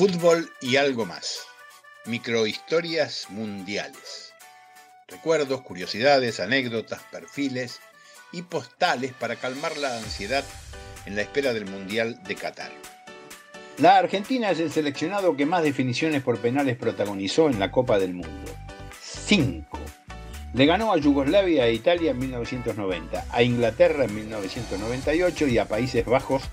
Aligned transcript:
Fútbol 0.00 0.50
y 0.62 0.76
algo 0.76 1.04
más. 1.04 1.40
Microhistorias 2.06 3.26
mundiales. 3.28 4.32
Recuerdos, 5.06 5.60
curiosidades, 5.60 6.40
anécdotas, 6.40 7.02
perfiles 7.12 7.80
y 8.32 8.40
postales 8.40 9.12
para 9.12 9.36
calmar 9.36 9.76
la 9.76 9.98
ansiedad 9.98 10.42
en 11.04 11.16
la 11.16 11.20
espera 11.20 11.52
del 11.52 11.66
Mundial 11.66 12.18
de 12.22 12.34
Qatar. 12.34 12.72
La 13.76 13.98
Argentina 13.98 14.50
es 14.50 14.60
el 14.60 14.72
seleccionado 14.72 15.36
que 15.36 15.44
más 15.44 15.62
definiciones 15.62 16.22
por 16.22 16.38
penales 16.38 16.78
protagonizó 16.78 17.50
en 17.50 17.60
la 17.60 17.70
Copa 17.70 17.98
del 17.98 18.14
Mundo. 18.14 18.52
Cinco. 19.02 19.80
Le 20.54 20.64
ganó 20.64 20.94
a 20.94 20.96
Yugoslavia 20.96 21.66
e 21.66 21.74
Italia 21.74 22.12
en 22.12 22.18
1990, 22.20 23.26
a 23.30 23.42
Inglaterra 23.42 24.04
en 24.04 24.14
1998 24.14 25.46
y 25.46 25.58
a 25.58 25.68
Países 25.68 26.06
Bajos 26.06 26.44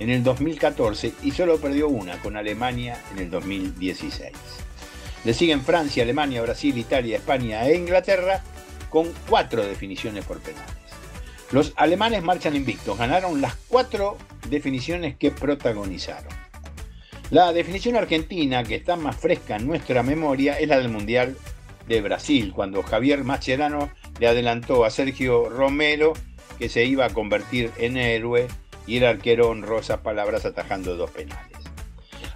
en 0.00 0.10
el 0.10 0.24
2014 0.24 1.12
y 1.22 1.30
solo 1.30 1.58
perdió 1.58 1.88
una 1.88 2.20
con 2.20 2.36
Alemania 2.36 2.98
en 3.12 3.18
el 3.20 3.30
2016. 3.30 4.32
Le 5.24 5.34
siguen 5.34 5.60
Francia, 5.60 6.02
Alemania, 6.02 6.42
Brasil, 6.42 6.76
Italia, 6.76 7.18
España 7.18 7.66
e 7.66 7.76
Inglaterra 7.76 8.42
con 8.88 9.12
cuatro 9.28 9.62
definiciones 9.64 10.24
por 10.24 10.40
penales. 10.40 10.74
Los 11.52 11.72
alemanes 11.76 12.22
marchan 12.22 12.56
invictos, 12.56 12.98
ganaron 12.98 13.40
las 13.40 13.54
cuatro 13.68 14.16
definiciones 14.48 15.16
que 15.16 15.30
protagonizaron. 15.30 16.32
La 17.30 17.52
definición 17.52 17.96
argentina, 17.96 18.64
que 18.64 18.76
está 18.76 18.96
más 18.96 19.16
fresca 19.16 19.56
en 19.56 19.66
nuestra 19.66 20.02
memoria, 20.02 20.58
es 20.58 20.68
la 20.68 20.78
del 20.78 20.88
Mundial 20.88 21.36
de 21.86 22.00
Brasil, 22.00 22.52
cuando 22.54 22.82
Javier 22.82 23.22
Mascherano 23.22 23.90
le 24.18 24.28
adelantó 24.28 24.84
a 24.84 24.90
Sergio 24.90 25.48
Romero 25.48 26.14
que 26.58 26.68
se 26.68 26.84
iba 26.84 27.04
a 27.06 27.10
convertir 27.10 27.70
en 27.78 27.96
héroe 27.96 28.48
y 28.86 28.98
el 28.98 29.06
arquero 29.06 29.48
honrosa 29.48 30.02
palabras 30.02 30.44
atajando 30.44 30.96
dos 30.96 31.10
penales. 31.10 31.58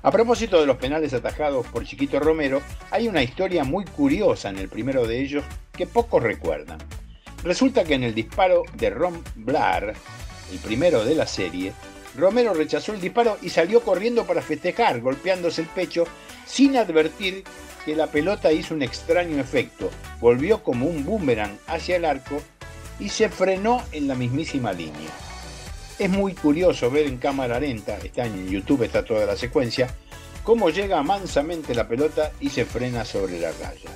A 0.02 0.10
propósito 0.10 0.60
de 0.60 0.66
los 0.66 0.76
penales 0.76 1.14
atajados 1.14 1.66
por 1.66 1.84
Chiquito 1.84 2.20
Romero, 2.20 2.60
hay 2.90 3.08
una 3.08 3.22
historia 3.22 3.64
muy 3.64 3.84
curiosa 3.84 4.50
en 4.50 4.58
el 4.58 4.68
primero 4.68 5.06
de 5.06 5.20
ellos 5.20 5.44
que 5.72 5.86
pocos 5.86 6.22
recuerdan. 6.22 6.78
Resulta 7.42 7.84
que 7.84 7.94
en 7.94 8.04
el 8.04 8.14
disparo 8.14 8.64
de 8.74 8.90
Ron 8.90 9.22
Blair, 9.34 9.94
el 10.52 10.58
primero 10.58 11.04
de 11.04 11.14
la 11.14 11.26
serie, 11.26 11.72
Romero 12.16 12.54
rechazó 12.54 12.92
el 12.92 13.00
disparo 13.00 13.38
y 13.42 13.48
salió 13.48 13.80
corriendo 13.80 14.24
para 14.24 14.42
festejar, 14.42 15.00
golpeándose 15.00 15.62
el 15.62 15.68
pecho 15.68 16.04
sin 16.46 16.76
advertir 16.76 17.44
que 17.84 17.96
la 17.96 18.06
pelota 18.06 18.52
hizo 18.52 18.74
un 18.74 18.82
extraño 18.82 19.38
efecto, 19.38 19.90
volvió 20.20 20.62
como 20.62 20.86
un 20.86 21.04
boomerang 21.04 21.58
hacia 21.66 21.96
el 21.96 22.04
arco 22.04 22.40
y 23.00 23.08
se 23.08 23.28
frenó 23.28 23.82
en 23.92 24.06
la 24.08 24.14
mismísima 24.14 24.72
línea. 24.72 25.10
Es 25.98 26.10
muy 26.10 26.34
curioso 26.34 26.90
ver 26.90 27.06
en 27.06 27.18
cámara 27.18 27.60
lenta, 27.60 27.96
está 27.98 28.26
en 28.26 28.48
YouTube, 28.48 28.82
está 28.82 29.04
toda 29.04 29.26
la 29.26 29.36
secuencia, 29.36 29.88
cómo 30.42 30.70
llega 30.70 31.02
mansamente 31.04 31.72
la 31.72 31.86
pelota 31.86 32.32
y 32.40 32.50
se 32.50 32.64
frena 32.64 33.04
sobre 33.04 33.38
la 33.38 33.52
raya. 33.52 33.90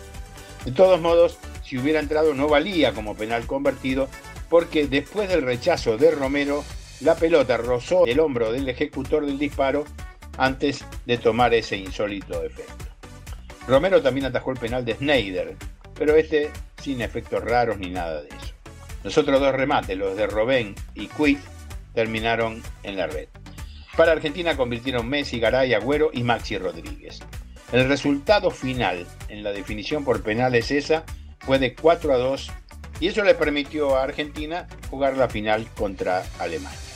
De 0.64 0.70
todos 0.70 1.00
modos, 1.00 1.38
si 1.64 1.76
hubiera 1.76 1.98
entrado 1.98 2.34
no 2.34 2.46
valía 2.46 2.92
como 2.92 3.16
penal 3.16 3.46
convertido, 3.46 4.08
porque 4.48 4.86
después 4.86 5.28
del 5.28 5.42
rechazo 5.42 5.98
de 5.98 6.12
Romero, 6.12 6.64
la 7.00 7.16
pelota 7.16 7.56
rozó 7.56 8.06
el 8.06 8.20
hombro 8.20 8.52
del 8.52 8.68
ejecutor 8.68 9.26
del 9.26 9.38
disparo 9.38 9.84
antes 10.36 10.84
de 11.04 11.18
tomar 11.18 11.52
ese 11.52 11.76
insólito 11.76 12.44
efecto. 12.44 12.86
Romero 13.66 14.00
también 14.00 14.26
atajó 14.26 14.52
el 14.52 14.58
penal 14.58 14.84
de 14.84 14.94
Snyder, 14.94 15.56
pero 15.94 16.14
este 16.14 16.50
sin 16.80 17.02
efectos 17.02 17.42
raros 17.42 17.76
ni 17.78 17.90
nada 17.90 18.22
de 18.22 18.28
eso. 18.28 18.54
Los 19.02 19.18
otros 19.18 19.40
dos 19.40 19.52
remates, 19.52 19.98
los 19.98 20.16
de 20.16 20.26
Robén 20.26 20.74
y 20.94 21.08
Quid, 21.08 21.38
terminaron 21.94 22.62
en 22.82 22.96
la 22.96 23.06
red. 23.06 23.28
Para 23.96 24.12
Argentina 24.12 24.56
convirtieron 24.56 25.08
Messi, 25.08 25.40
Garay, 25.40 25.74
Agüero 25.74 26.10
y 26.12 26.22
Maxi 26.22 26.56
Rodríguez. 26.58 27.20
El 27.72 27.88
resultado 27.88 28.50
final 28.50 29.06
en 29.28 29.42
la 29.42 29.52
definición 29.52 30.04
por 30.04 30.22
penales 30.22 30.70
esa 30.70 31.04
fue 31.40 31.58
de 31.58 31.74
4 31.74 32.14
a 32.14 32.16
2 32.16 32.50
y 33.00 33.08
eso 33.08 33.24
le 33.24 33.34
permitió 33.34 33.96
a 33.96 34.04
Argentina 34.04 34.66
jugar 34.90 35.16
la 35.16 35.28
final 35.28 35.66
contra 35.74 36.24
Alemania. 36.38 36.87